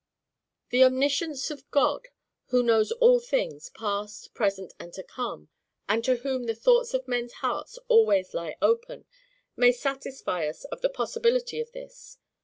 The 0.69 0.83
omniscience 0.83 1.51
of 1.51 1.69
God, 1.69 2.07
who 2.47 2.63
knows 2.63 2.91
all 2.91 3.19
things, 3.19 3.69
past, 3.69 4.33
present, 4.33 4.73
and 4.79 4.91
to 4.95 5.03
come, 5.03 5.49
and 5.87 6.03
to 6.05 6.15
whom 6.15 6.45
the 6.45 6.55
thoughts 6.55 6.95
of 6.95 7.07
men's 7.07 7.33
hearts 7.45 7.77
always 7.87 8.33
lie 8.33 8.55
open, 8.63 9.05
may 9.55 9.71
satisfy 9.71 10.47
us 10.47 10.63
of 10.65 10.81
the 10.81 10.89
possibility 10.89 11.59
of 11.61 11.71
this. 11.73 12.17